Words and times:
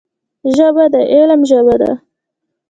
ژبه 0.55 0.85
د 0.93 0.95
علم 1.13 1.41
ژبه 1.49 1.75
ده 1.81 1.91